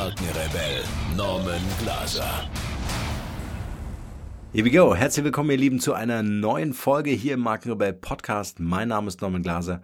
[0.00, 0.82] Markenrebell
[1.14, 2.48] Norman Glaser.
[4.50, 4.94] Here we go.
[4.94, 8.60] Herzlich willkommen, ihr Lieben, zu einer neuen Folge hier im Markenrebell Podcast.
[8.60, 9.82] Mein Name ist Norman Glaser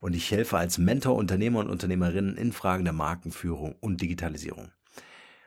[0.00, 4.72] und ich helfe als Mentor Unternehmer und Unternehmerinnen in Fragen der Markenführung und Digitalisierung.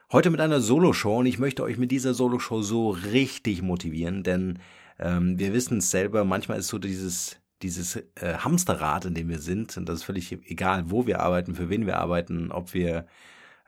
[0.09, 4.59] Heute mit einer Solo-Show und ich möchte euch mit dieser Solo-Show so richtig motivieren, denn
[4.99, 9.39] ähm, wir wissen es selber, manchmal ist so dieses dieses äh, Hamsterrad, in dem wir
[9.39, 13.07] sind, und das ist völlig egal, wo wir arbeiten, für wen wir arbeiten, ob wir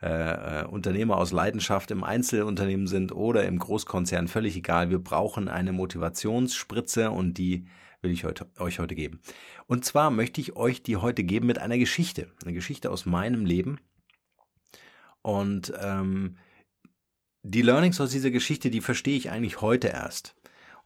[0.02, 4.88] äh, äh, Unternehmer aus Leidenschaft im Einzelunternehmen sind oder im Großkonzern, völlig egal.
[4.88, 7.66] Wir brauchen eine Motivationsspritze und die
[8.00, 9.20] will ich heute, euch heute geben.
[9.66, 13.44] Und zwar möchte ich euch die heute geben mit einer Geschichte, eine Geschichte aus meinem
[13.44, 13.78] Leben.
[15.20, 16.38] Und ähm,
[17.42, 20.34] die Learnings aus dieser Geschichte, die verstehe ich eigentlich heute erst.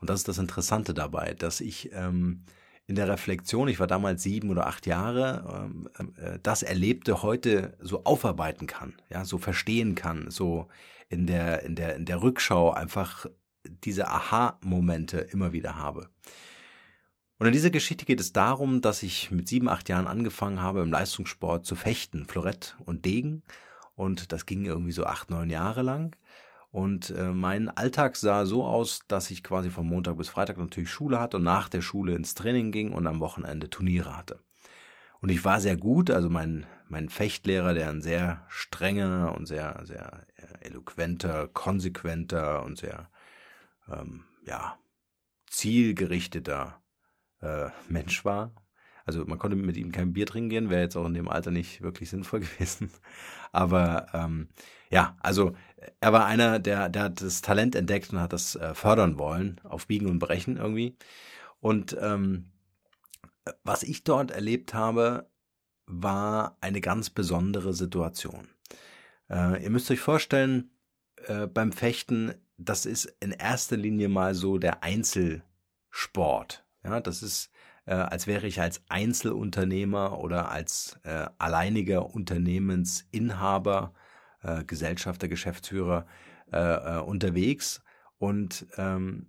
[0.01, 2.45] Und das ist das Interessante dabei, dass ich ähm,
[2.87, 5.67] in der Reflexion, ich war damals sieben oder acht Jahre,
[5.99, 10.69] ähm, äh, das Erlebte heute so aufarbeiten kann, ja, so verstehen kann, so
[11.09, 13.27] in der, in der, in der Rückschau einfach
[13.67, 16.11] diese Aha-Momente immer wieder habe.
[17.39, 20.83] Und in dieser Geschichte geht es darum, dass ich mit sieben, acht Jahren angefangen habe,
[20.83, 23.43] im Leistungssport zu fechten, Florett und Degen.
[23.97, 26.17] Und das ging irgendwie so acht, neun Jahre lang.
[26.75, 30.91] Und äh, mein Alltag sah so aus, dass ich quasi von Montag bis Freitag natürlich
[30.91, 34.41] Schule hatte und nach der Schule ins Training ging und am Wochenende Turniere hatte.
[35.21, 39.83] Und ich war sehr gut, also mein, mein Fechtlehrer, der ein sehr strenger und sehr,
[39.85, 43.09] sehr äh, eloquenter, konsequenter und sehr,
[43.89, 44.77] ähm, ja,
[45.47, 46.83] zielgerichteter
[47.41, 48.53] äh, Mensch war.
[49.07, 51.51] Also man konnte mit ihm kein Bier trinken gehen, wäre jetzt auch in dem Alter
[51.51, 52.91] nicht wirklich sinnvoll gewesen.
[53.53, 54.49] Aber ähm,
[54.91, 55.55] ja, also
[56.01, 59.61] er war einer, der, der hat das Talent entdeckt und hat das äh, fördern wollen,
[59.65, 60.97] auf Biegen und Brechen irgendwie.
[61.61, 62.51] Und ähm,
[63.63, 65.29] was ich dort erlebt habe,
[65.87, 68.49] war eine ganz besondere Situation.
[69.29, 70.71] Äh, ihr müsst euch vorstellen,
[71.27, 76.65] äh, beim Fechten, das ist in erster Linie mal so der Einzelsport.
[76.85, 77.51] Ja, das ist,
[77.87, 83.93] äh, als wäre ich als Einzelunternehmer oder als äh, alleiniger Unternehmensinhaber
[84.43, 86.07] äh, Gesellschafter, Geschäftsführer
[86.53, 87.83] äh, äh, unterwegs.
[88.19, 89.27] Und ähm,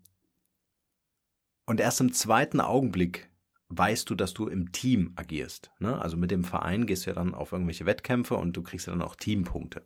[1.66, 3.30] und erst im zweiten Augenblick
[3.70, 5.72] weißt du, dass du im Team agierst.
[5.80, 6.00] Ne?
[6.00, 8.94] Also mit dem Verein gehst du ja dann auf irgendwelche Wettkämpfe und du kriegst ja
[8.94, 9.84] dann auch Teampunkte.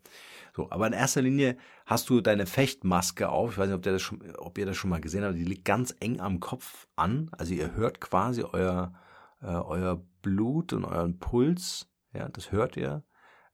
[0.56, 3.51] So, aber in erster Linie hast du deine Fechtmaske auf.
[3.51, 5.35] Ich weiß nicht, ob, das schon, ob ihr das schon mal gesehen habt.
[5.35, 7.29] Die liegt ganz eng am Kopf an.
[7.31, 8.94] Also ihr hört quasi euer,
[9.41, 11.88] äh, euer Blut und euren Puls.
[12.13, 13.03] Ja, das hört ihr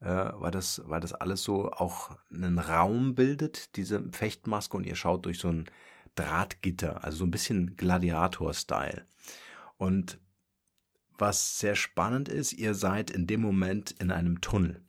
[0.05, 4.95] äh, weil, das, weil das alles so auch einen Raum bildet, diese Fechtmaske, und ihr
[4.95, 5.65] schaut durch so ein
[6.15, 9.05] Drahtgitter, also so ein bisschen Gladiator-Style.
[9.77, 10.19] Und
[11.17, 14.81] was sehr spannend ist, ihr seid in dem Moment in einem Tunnel.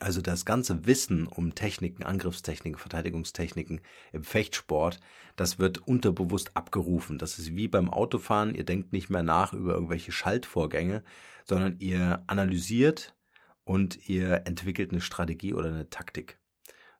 [0.00, 3.80] Also das ganze Wissen um Techniken, Angriffstechniken, Verteidigungstechniken
[4.12, 5.00] im Fechtsport,
[5.36, 7.18] das wird unterbewusst abgerufen.
[7.18, 11.04] Das ist wie beim Autofahren, ihr denkt nicht mehr nach über irgendwelche Schaltvorgänge,
[11.44, 13.14] sondern ihr analysiert
[13.64, 16.38] und ihr entwickelt eine Strategie oder eine Taktik.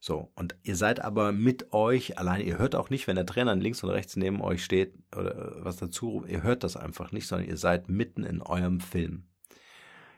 [0.01, 3.57] So, und ihr seid aber mit euch allein, ihr hört auch nicht, wenn der Trainer
[3.57, 7.49] links und rechts neben euch steht oder was dazu, ihr hört das einfach nicht, sondern
[7.49, 9.25] ihr seid mitten in eurem Film.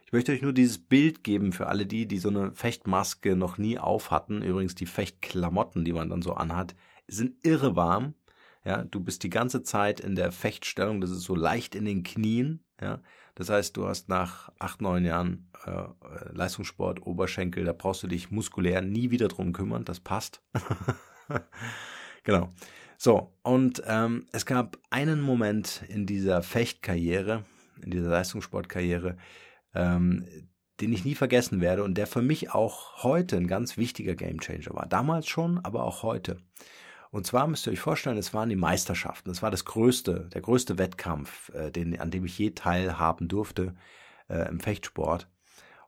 [0.05, 3.59] Ich möchte euch nur dieses Bild geben für alle die, die so eine Fechtmaske noch
[3.59, 4.41] nie auf hatten.
[4.41, 6.75] Übrigens die Fechtklamotten, die man dann so anhat,
[7.07, 8.15] sind irre warm.
[8.65, 12.03] Ja, du bist die ganze Zeit in der Fechtstellung, das ist so leicht in den
[12.03, 12.63] Knien.
[12.81, 13.01] Ja,
[13.39, 15.83] das heißt, du hast nach acht, neun Jahren äh,
[16.33, 20.41] Leistungssport, Oberschenkel, da brauchst du dich muskulär nie wieder drum kümmern, das passt.
[22.25, 22.51] genau.
[22.97, 27.45] So, und ähm, es gab einen Moment in dieser Fechtkarriere,
[27.81, 29.15] in dieser Leistungssportkarriere,
[29.73, 30.25] ähm,
[30.81, 34.73] den ich nie vergessen werde und der für mich auch heute ein ganz wichtiger Gamechanger
[34.73, 34.85] war.
[34.85, 36.41] Damals schon, aber auch heute.
[37.11, 39.31] Und zwar müsst ihr euch vorstellen, es waren die Meisterschaften.
[39.31, 43.75] Es war das größte, der größte Wettkampf, äh, den, an dem ich je teilhaben durfte
[44.29, 45.27] äh, im Fechtsport.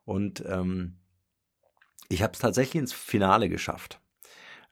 [0.04, 0.98] Und ähm,
[2.08, 4.00] ich habe es tatsächlich ins Finale geschafft.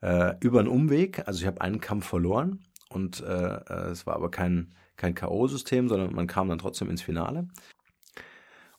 [0.01, 4.17] Äh, über einen Umweg, also ich habe einen Kampf verloren und äh, äh es war
[4.17, 7.47] aber kein, kein K.O.-System, sondern man kam dann trotzdem ins Finale.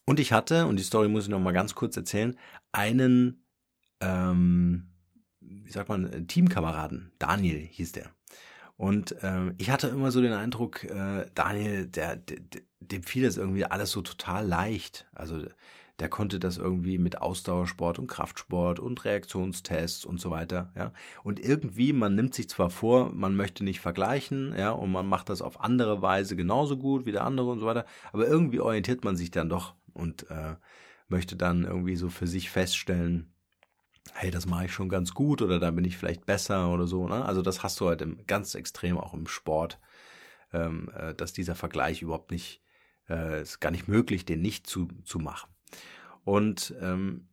[0.05, 2.37] Und ich hatte, und die Story muss ich noch mal ganz kurz erzählen,
[2.71, 3.45] einen
[4.01, 4.90] ähm,
[5.63, 7.11] wie sagt man, Teamkameraden.
[7.19, 8.11] Daniel hieß der.
[8.77, 12.39] Und äh, ich hatte immer so den Eindruck, äh, Daniel, der, der,
[12.79, 15.07] dem fiel das irgendwie alles so total leicht.
[15.13, 15.43] Also
[16.01, 20.93] der konnte das irgendwie mit Ausdauersport und Kraftsport und Reaktionstests und so weiter, ja.
[21.23, 25.29] Und irgendwie, man nimmt sich zwar vor, man möchte nicht vergleichen, ja, und man macht
[25.29, 29.03] das auf andere Weise genauso gut wie der andere und so weiter, aber irgendwie orientiert
[29.03, 30.55] man sich dann doch und äh,
[31.07, 33.31] möchte dann irgendwie so für sich feststellen,
[34.13, 37.07] hey, das mache ich schon ganz gut oder da bin ich vielleicht besser oder so,
[37.07, 37.25] ne?
[37.25, 39.79] Also das hast du halt im, ganz extrem auch im Sport,
[40.53, 42.61] ähm, äh, dass dieser Vergleich überhaupt nicht,
[43.09, 45.49] äh, ist gar nicht möglich, den nicht zu, zu machen.
[46.23, 47.29] Und ähm,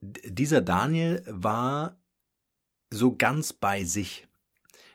[0.00, 1.98] dieser Daniel war
[2.90, 4.28] so ganz bei sich.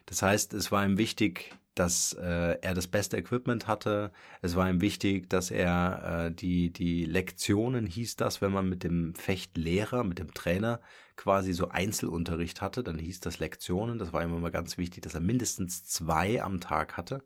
[0.05, 4.11] Das heißt, es war ihm wichtig, dass äh, er das beste Equipment hatte.
[4.41, 8.83] Es war ihm wichtig, dass er äh, die, die Lektionen hieß das, wenn man mit
[8.83, 10.81] dem Fechtlehrer, mit dem Trainer
[11.15, 13.97] quasi so Einzelunterricht hatte, dann hieß das Lektionen.
[13.97, 17.23] Das war ihm immer ganz wichtig, dass er mindestens zwei am Tag hatte.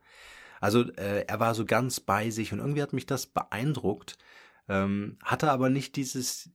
[0.62, 4.18] Also äh, er war so ganz bei sich und irgendwie hat mich das beeindruckt,
[4.70, 6.52] ähm, hatte aber nicht dieses,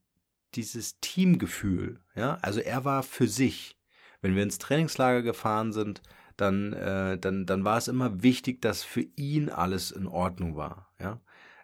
[0.55, 1.99] dieses Teamgefühl.
[2.15, 2.37] Ja?
[2.41, 3.77] Also er war für sich.
[4.21, 6.01] Wenn wir ins Trainingslager gefahren sind,
[6.41, 10.89] dann, äh, dann, dann war es immer wichtig, dass für ihn alles in Ordnung war.
[10.99, 11.19] Ja?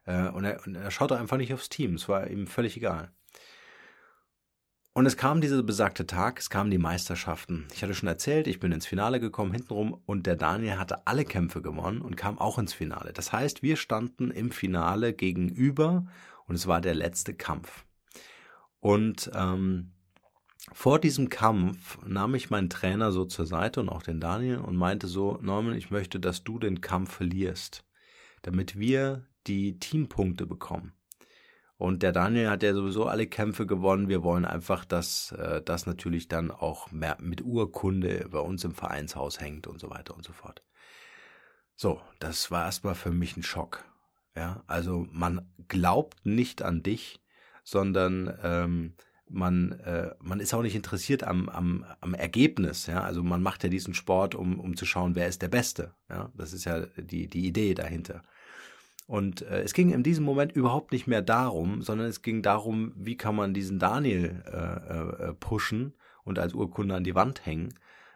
[0.06, 3.12] Äh, und, er, und er schaute einfach nicht aufs Team, es war ihm völlig egal.
[4.98, 7.68] Und es kam dieser besagte Tag, es kamen die Meisterschaften.
[7.74, 11.26] Ich hatte schon erzählt, ich bin ins Finale gekommen hintenrum und der Daniel hatte alle
[11.26, 13.12] Kämpfe gewonnen und kam auch ins Finale.
[13.12, 16.06] Das heißt, wir standen im Finale gegenüber
[16.46, 17.84] und es war der letzte Kampf.
[18.80, 19.92] Und ähm,
[20.74, 24.76] vor diesem Kampf nahm ich meinen Trainer so zur Seite und auch den Daniel und
[24.76, 27.86] meinte so, Norman, ich möchte, dass du den Kampf verlierst,
[28.42, 30.94] damit wir die Teampunkte bekommen.
[31.78, 34.08] Und der Daniel hat ja sowieso alle Kämpfe gewonnen.
[34.08, 38.74] Wir wollen einfach, dass äh, das natürlich dann auch mehr mit Urkunde bei uns im
[38.74, 40.64] Vereinshaus hängt und so weiter und so fort.
[41.76, 43.84] So, das war erstmal für mich ein Schock.
[44.38, 47.22] Ja, also man glaubt nicht an dich,
[47.64, 48.96] sondern ähm,
[49.30, 52.88] man, äh, man ist auch nicht interessiert am, am, am Ergebnis.
[52.88, 55.94] Ja, also man macht ja diesen Sport, um, um zu schauen, wer ist der Beste.
[56.10, 58.24] Ja, das ist ja die, die Idee dahinter.
[59.08, 62.94] Und äh, es ging in diesem Moment überhaupt nicht mehr darum, sondern es ging darum,
[62.96, 65.94] wie kann man diesen Daniel äh, äh, pushen
[66.24, 67.74] und als Urkunde an die Wand hängen.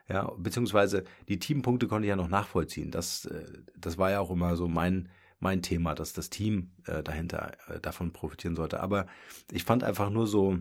[0.07, 2.89] Ja, beziehungsweise die Teampunkte konnte ich ja noch nachvollziehen.
[2.89, 3.45] Das, äh,
[3.77, 5.09] das war ja auch immer so mein,
[5.39, 8.79] mein Thema, dass das Team äh, dahinter äh, davon profitieren sollte.
[8.79, 9.05] Aber
[9.51, 10.57] ich fand einfach nur so,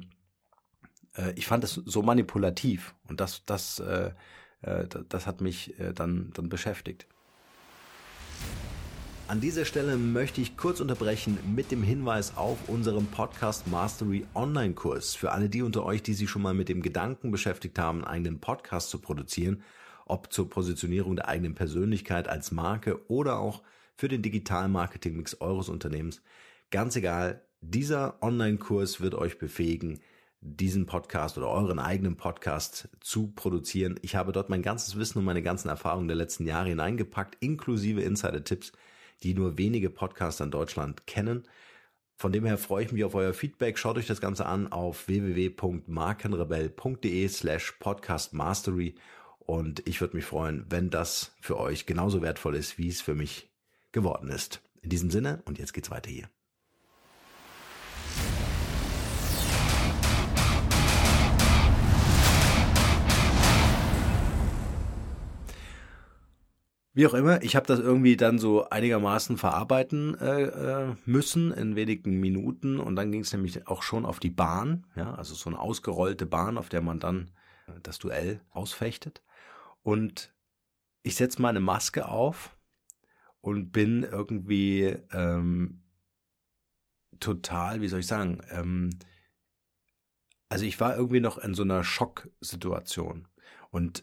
[1.19, 4.13] äh, ich fand es so manipulativ und das, das, äh,
[4.63, 7.07] äh, das hat mich äh, dann, dann beschäftigt.
[9.27, 14.73] An dieser Stelle möchte ich kurz unterbrechen mit dem Hinweis auf unseren Podcast Mastery Online
[14.73, 15.15] Kurs.
[15.15, 18.23] Für alle die unter euch, die sich schon mal mit dem Gedanken beschäftigt haben, einen
[18.23, 19.63] eigenen Podcast zu produzieren,
[20.07, 23.63] ob zur Positionierung der eigenen Persönlichkeit als Marke oder auch
[23.97, 26.23] für den digitalen Marketing-Mix eures Unternehmens.
[26.71, 30.01] Ganz egal, dieser Online-Kurs wird euch befähigen,
[30.41, 33.99] diesen Podcast oder euren eigenen Podcast zu produzieren.
[34.03, 38.03] Ich habe dort mein ganzes Wissen und meine ganzen Erfahrungen der letzten Jahre hineingepackt, inklusive
[38.03, 38.73] Insider-Tipps,
[39.23, 41.45] die nur wenige Podcaster in Deutschland kennen.
[42.17, 43.79] Von dem her freue ich mich auf euer Feedback.
[43.79, 48.95] Schaut euch das Ganze an auf www.markenrebell.de slash podcastmastery
[49.39, 53.15] und ich würde mich freuen, wenn das für euch genauso wertvoll ist, wie es für
[53.15, 53.51] mich
[53.93, 54.61] geworden ist.
[54.83, 56.29] In diesem Sinne, und jetzt geht's weiter hier.
[66.99, 71.77] Wie auch immer, ich habe das irgendwie dann so einigermaßen verarbeiten äh, äh müssen in
[71.77, 75.49] wenigen Minuten und dann ging es nämlich auch schon auf die Bahn, ja, also so
[75.49, 77.31] eine ausgerollte Bahn, auf der man dann
[77.85, 79.23] das Duell ausfechtet.
[79.85, 80.35] Und
[81.05, 82.59] ich setze meine Maske auf
[83.41, 85.85] und bin irgendwie ähm,
[87.21, 88.91] total, wie soll ich sagen, ähm,
[90.49, 93.29] also ich war irgendwie noch in so einer Schocksituation
[93.71, 94.03] und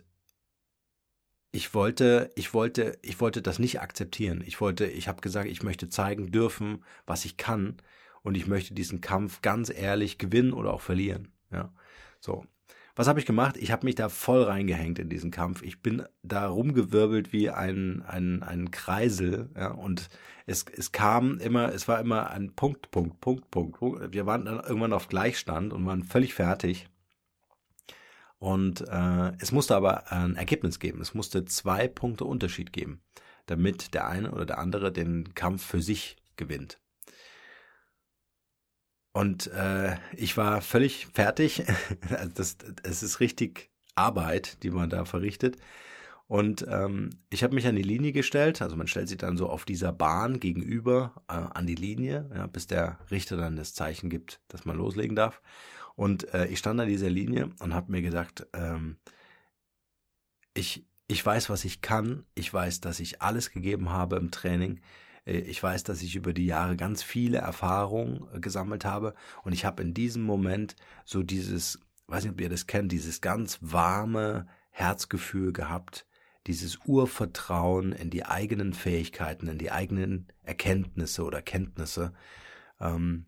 [1.56, 4.44] ich wollte, ich wollte, ich wollte das nicht akzeptieren.
[4.46, 7.78] Ich wollte, ich habe gesagt, ich möchte zeigen dürfen, was ich kann
[8.24, 11.30] und ich möchte diesen Kampf ganz ehrlich gewinnen oder auch verlieren.
[11.52, 11.72] Ja,
[12.20, 12.46] so.
[12.98, 13.58] Was habe ich gemacht?
[13.58, 15.62] Ich habe mich da voll reingehängt in diesen Kampf.
[15.64, 19.50] Ich bin da rumgewirbelt wie ein, ein, ein Kreisel.
[19.56, 20.10] Ja, und
[20.46, 23.80] es, es kam immer, es war immer ein Punkt, Punkt, Punkt, Punkt.
[24.14, 26.88] Wir waren dann irgendwann auf Gleichstand und waren völlig fertig.
[28.38, 31.02] Und äh, es musste aber ein Ergebnis geben.
[31.02, 33.02] Es musste zwei Punkte Unterschied geben,
[33.46, 36.80] damit der eine oder der andere den Kampf für sich gewinnt.
[39.14, 41.64] Und äh, ich war völlig fertig.
[42.10, 45.58] Also das, es ist richtig Arbeit, die man da verrichtet.
[46.28, 49.48] Und ähm, ich habe mich an die Linie gestellt, also man stellt sich dann so
[49.48, 54.10] auf dieser Bahn gegenüber äh, an die Linie, ja, bis der Richter dann das Zeichen
[54.10, 55.42] gibt, dass man loslegen darf.
[55.96, 58.98] Und äh, ich stand an dieser Linie und habe mir gesagt, ähm,
[60.54, 64.82] ich, ich weiß, was ich kann, ich weiß, dass ich alles gegeben habe im Training,
[65.26, 69.14] äh, ich weiß, dass ich über die Jahre ganz viele Erfahrungen äh, gesammelt habe.
[69.44, 70.76] Und ich habe in diesem Moment
[71.06, 76.06] so dieses, weiß nicht, ob ihr das kennt, dieses ganz warme Herzgefühl gehabt,
[76.48, 82.14] dieses Urvertrauen in die eigenen Fähigkeiten, in die eigenen Erkenntnisse oder Kenntnisse.
[82.80, 83.26] Ähm,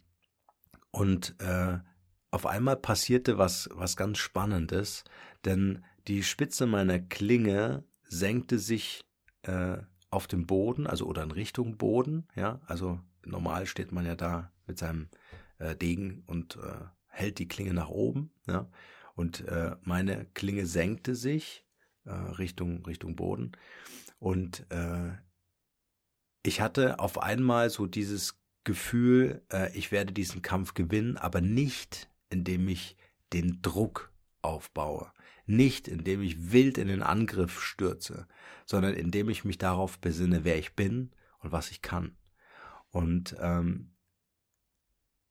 [0.92, 1.80] und äh,
[2.38, 5.04] auf einmal passierte was, was ganz Spannendes,
[5.44, 9.04] denn die Spitze meiner Klinge senkte sich
[9.42, 9.78] äh,
[10.12, 14.52] auf dem Boden, also oder in Richtung Boden, ja, also normal steht man ja da
[14.68, 15.10] mit seinem
[15.58, 18.70] äh, Degen und äh, hält die Klinge nach oben, ja,
[19.16, 21.66] und äh, meine Klinge senkte sich
[22.06, 23.54] äh, Richtung, Richtung Boden.
[24.20, 25.10] Und äh,
[26.44, 29.42] ich hatte auf einmal so dieses Gefühl,
[29.74, 32.98] ich werde diesen Kampf gewinnen, aber nicht, indem ich
[33.34, 35.12] den Druck aufbaue,
[35.46, 38.28] nicht indem ich wild in den Angriff stürze,
[38.66, 42.18] sondern indem ich mich darauf besinne, wer ich bin und was ich kann.
[42.92, 43.94] Und ähm,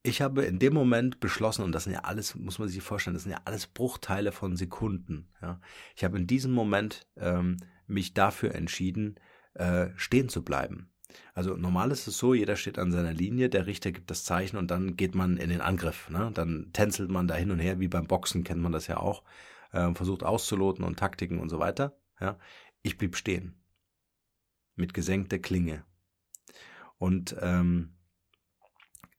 [0.02, 3.14] ich habe in dem Moment beschlossen, und das sind ja alles, muss man sich vorstellen,
[3.14, 5.28] das sind ja alles Bruchteile von Sekunden.
[5.42, 5.60] Ja.
[5.96, 9.18] Ich habe in diesem Moment ähm, mich dafür entschieden,
[9.54, 10.90] äh, stehen zu bleiben.
[11.34, 14.56] Also normal ist es so, jeder steht an seiner Linie, der Richter gibt das Zeichen
[14.56, 16.08] und dann geht man in den Angriff.
[16.10, 16.30] Ne?
[16.34, 19.22] Dann tänzelt man da hin und her, wie beim Boxen kennt man das ja auch,
[19.72, 21.96] äh, versucht auszuloten und Taktiken und so weiter.
[22.20, 22.38] Ja?
[22.82, 23.54] Ich blieb stehen.
[24.75, 25.84] Mit gesenkter Klinge.
[26.98, 27.96] Und ähm,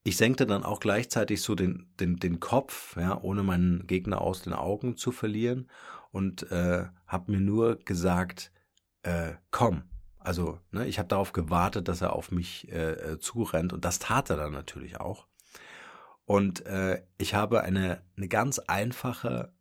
[0.04, 4.42] ich senkte dann auch gleichzeitig so den, den, den Kopf, ja, ohne meinen Gegner aus
[4.42, 5.70] den Augen zu verlieren
[6.12, 8.52] und äh, habe mir nur gesagt,
[9.04, 9.84] äh, komm.
[10.28, 14.00] Also ne, ich habe darauf gewartet, dass er auf mich äh, äh, zurennt und das
[14.00, 15.26] tat er dann natürlich auch.
[16.26, 19.54] Und äh, ich habe eine, eine ganz einfache,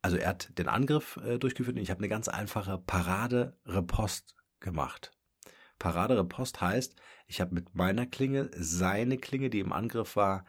[0.00, 5.12] also er hat den Angriff äh, durchgeführt und ich habe eine ganz einfache Parade-Repost gemacht.
[5.78, 10.46] Parade-Repost heißt, ich habe mit meiner Klinge seine Klinge, die im Angriff war,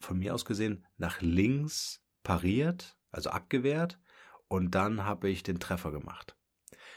[0.00, 3.98] von mir aus gesehen, nach links pariert, also abgewehrt,
[4.48, 6.36] und dann habe ich den Treffer gemacht.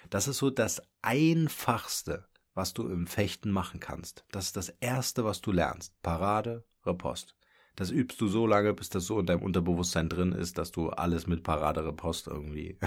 [0.10, 4.26] Das ist so das Einfachste, was du im Fechten machen kannst.
[4.32, 5.94] Das ist das Erste, was du lernst.
[6.02, 7.36] Parade, Repost.
[7.76, 10.90] Das übst du so lange, bis das so in deinem Unterbewusstsein drin ist, dass du
[10.90, 12.78] alles mit Parade, Repost irgendwie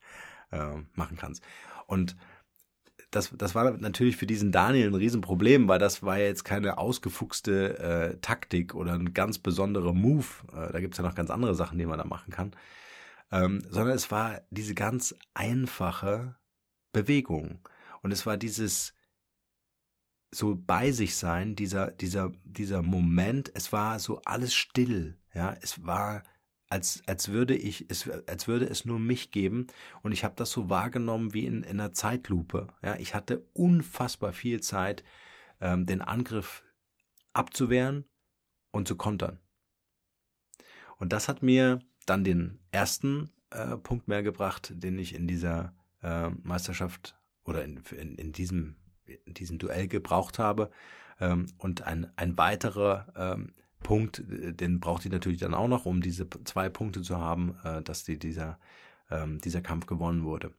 [0.52, 1.42] äh, machen kannst.
[1.86, 2.16] Und
[3.10, 6.78] das, das war natürlich für diesen Daniel ein Riesenproblem, weil das war ja jetzt keine
[6.78, 10.26] ausgefuchste äh, Taktik oder ein ganz besonderer Move.
[10.52, 12.52] Äh, da gibt's ja noch ganz andere Sachen, die man da machen kann.
[13.32, 16.36] Ähm, sondern es war diese ganz einfache
[16.96, 17.60] Bewegung.
[18.00, 18.94] Und es war dieses
[20.30, 25.84] so bei sich sein, dieser, dieser, dieser Moment, es war so alles still, ja, es
[25.84, 26.22] war
[26.70, 29.66] als, als würde ich, es, als würde es nur mich geben.
[30.02, 32.68] Und ich habe das so wahrgenommen wie in, in einer Zeitlupe.
[32.82, 35.04] Ja, ich hatte unfassbar viel Zeit,
[35.60, 36.64] ähm, den Angriff
[37.34, 38.04] abzuwehren
[38.72, 39.38] und zu kontern.
[40.96, 45.75] Und das hat mir dann den ersten äh, Punkt mehr gebracht, den ich in dieser
[46.06, 50.70] äh, Meisterschaft oder in, in, in, diesem, in diesem Duell gebraucht habe.
[51.20, 56.00] Ähm, und ein, ein weiterer ähm, Punkt, den braucht die natürlich dann auch noch, um
[56.00, 58.58] diese zwei Punkte zu haben, äh, dass die, dieser,
[59.10, 60.52] ähm, dieser Kampf gewonnen wurde.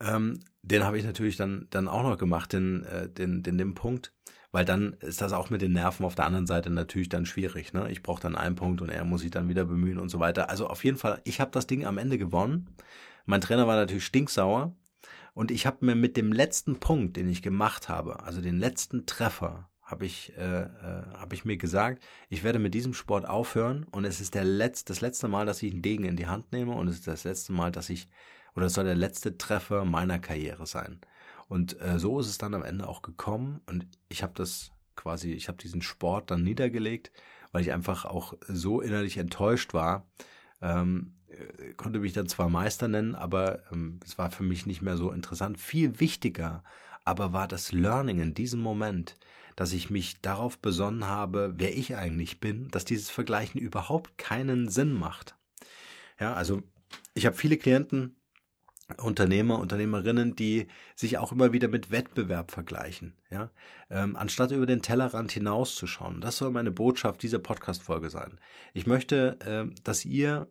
[0.00, 3.74] Ähm, den habe ich natürlich dann, dann auch noch gemacht, den, äh, den, den, den
[3.74, 4.12] Punkt,
[4.50, 7.72] weil dann ist das auch mit den Nerven auf der anderen Seite natürlich dann schwierig.
[7.72, 7.90] Ne?
[7.90, 10.50] Ich brauche dann einen Punkt und er muss sich dann wieder bemühen und so weiter.
[10.50, 12.68] Also auf jeden Fall, ich habe das Ding am Ende gewonnen.
[13.24, 14.74] Mein Trainer war natürlich stinksauer
[15.32, 19.06] und ich habe mir mit dem letzten Punkt, den ich gemacht habe, also den letzten
[19.06, 23.84] Treffer, habe ich, äh, äh, hab ich mir gesagt, ich werde mit diesem Sport aufhören
[23.90, 26.52] und es ist der letzte, das letzte Mal, dass ich einen Degen in die Hand
[26.52, 28.08] nehme und es ist das letzte Mal, dass ich,
[28.56, 31.00] oder es soll der letzte Treffer meiner Karriere sein.
[31.48, 35.32] Und äh, so ist es dann am Ende auch gekommen und ich habe das quasi,
[35.32, 37.12] ich habe diesen Sport dann niedergelegt,
[37.52, 40.06] weil ich einfach auch so innerlich enttäuscht war.
[40.62, 41.23] Ähm, äh,
[41.76, 45.10] konnte mich dann zwar Meister nennen, aber ähm, es war für mich nicht mehr so
[45.10, 45.58] interessant.
[45.58, 46.62] Viel wichtiger
[47.04, 49.16] aber war das Learning in diesem Moment,
[49.56, 54.68] dass ich mich darauf besonnen habe, wer ich eigentlich bin, dass dieses Vergleichen überhaupt keinen
[54.68, 55.36] Sinn macht.
[56.18, 56.62] Ja, also
[57.12, 58.16] ich habe viele Klienten,
[58.98, 63.50] Unternehmer, Unternehmerinnen, die sich auch immer wieder mit Wettbewerb vergleichen, ja,
[63.90, 66.20] ähm, anstatt über den Tellerrand hinauszuschauen.
[66.20, 68.38] Das soll meine Botschaft dieser Podcast-Folge sein.
[68.74, 70.48] Ich möchte, äh, dass ihr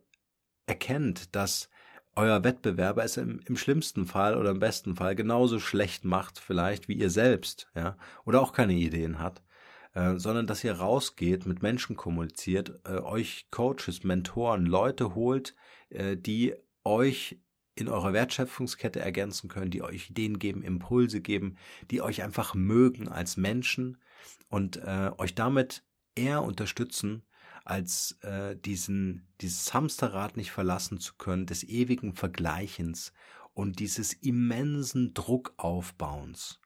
[0.66, 1.68] erkennt, dass
[2.16, 6.88] euer Wettbewerber es im, im, schlimmsten Fall oder im besten Fall genauso schlecht macht, vielleicht
[6.88, 9.42] wie ihr selbst, ja, oder auch keine Ideen hat,
[9.94, 15.54] äh, sondern dass ihr rausgeht, mit Menschen kommuniziert, äh, euch Coaches, Mentoren, Leute holt,
[15.90, 16.54] äh, die
[16.84, 17.38] euch
[17.76, 21.56] in eurer Wertschöpfungskette ergänzen können, die euch Ideen geben, Impulse geben,
[21.90, 23.98] die euch einfach mögen als Menschen
[24.48, 25.82] und äh, euch damit
[26.14, 27.24] eher unterstützen,
[27.64, 33.12] als äh, diesen, dieses Hamsterrad nicht verlassen zu können, des ewigen Vergleichens
[33.54, 36.60] und dieses immensen Druckaufbauens.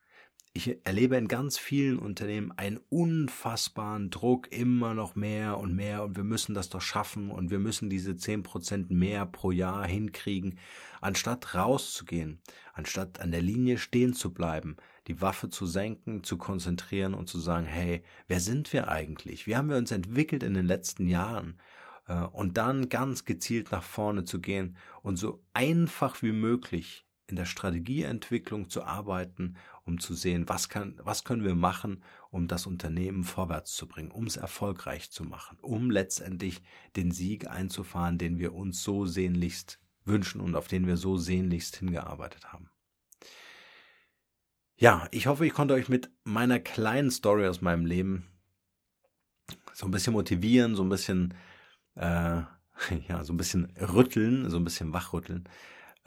[0.54, 6.16] Ich erlebe in ganz vielen Unternehmen einen unfassbaren Druck, immer noch mehr und mehr und
[6.16, 10.58] wir müssen das doch schaffen und wir müssen diese zehn Prozent mehr pro Jahr hinkriegen,
[11.00, 12.40] anstatt rauszugehen,
[12.72, 14.76] anstatt an der Linie stehen zu bleiben,
[15.08, 19.46] die Waffe zu senken, zu konzentrieren und zu sagen, hey, wer sind wir eigentlich?
[19.46, 21.58] Wie haben wir uns entwickelt in den letzten Jahren?
[22.06, 27.36] Äh, und dann ganz gezielt nach vorne zu gehen und so einfach wie möglich in
[27.36, 32.66] der Strategieentwicklung zu arbeiten, um zu sehen, was kann, was können wir machen, um das
[32.66, 36.62] Unternehmen vorwärts zu bringen, um es erfolgreich zu machen, um letztendlich
[36.96, 41.76] den Sieg einzufahren, den wir uns so sehnlichst wünschen und auf den wir so sehnlichst
[41.76, 42.70] hingearbeitet haben.
[44.80, 48.28] Ja, ich hoffe, ich konnte euch mit meiner kleinen Story aus meinem Leben
[49.74, 51.34] so ein bisschen motivieren, so ein bisschen,
[51.96, 52.42] äh,
[53.08, 55.48] ja, so ein bisschen rütteln, so ein bisschen wachrütteln.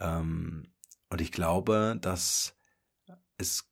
[0.00, 0.72] Ähm,
[1.10, 2.56] und ich glaube, dass
[3.36, 3.70] es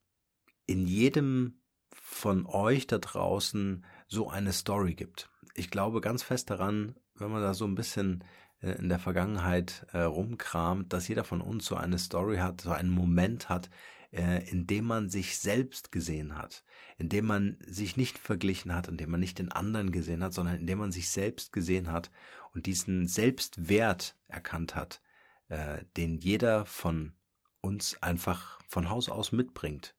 [0.66, 1.62] in jedem
[1.94, 5.30] von euch da draußen so eine Story gibt.
[5.54, 8.22] Ich glaube ganz fest daran, wenn man da so ein bisschen
[8.60, 12.70] äh, in der Vergangenheit äh, rumkramt, dass jeder von uns so eine Story hat, so
[12.70, 13.70] einen Moment hat,
[14.12, 16.64] äh, in dem man sich selbst gesehen hat,
[16.98, 20.34] in dem man sich nicht verglichen hat, in dem man nicht den anderen gesehen hat,
[20.34, 22.10] sondern in dem man sich selbst gesehen hat
[22.52, 25.00] und diesen Selbstwert erkannt hat,
[25.48, 27.12] äh, den jeder von
[27.60, 29.94] uns einfach von Haus aus mitbringt.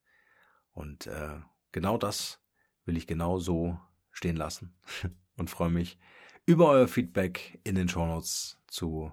[0.73, 1.39] Und äh,
[1.71, 2.39] genau das
[2.85, 3.79] will ich genau so
[4.11, 4.73] stehen lassen
[5.37, 5.97] und freue mich
[6.45, 9.11] über euer Feedback in den Shownotes zu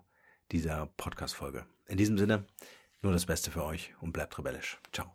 [0.50, 1.66] dieser Podcast-Folge.
[1.86, 2.46] In diesem Sinne,
[3.02, 4.78] nur das Beste für euch und bleibt rebellisch.
[4.92, 5.14] Ciao.